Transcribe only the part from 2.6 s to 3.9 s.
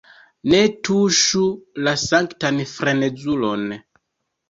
frenezulon!